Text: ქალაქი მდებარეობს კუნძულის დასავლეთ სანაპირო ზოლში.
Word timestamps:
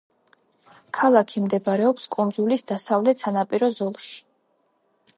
ქალაქი 0.99 1.43
მდებარეობს 1.43 2.09
კუნძულის 2.17 2.67
დასავლეთ 2.73 3.25
სანაპირო 3.27 3.71
ზოლში. 3.81 4.21